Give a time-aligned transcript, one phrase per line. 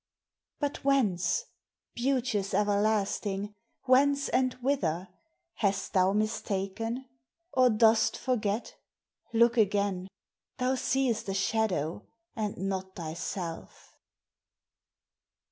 [0.59, 1.45] But whence?
[1.93, 3.53] Beauteous everlasting!
[3.83, 5.09] Whence and whither?
[5.57, 7.05] Hast thou mistaken?
[7.51, 8.73] Or dost forget?
[9.31, 10.07] Look again!
[10.57, 13.95] Thou seest A shadow and not thyself.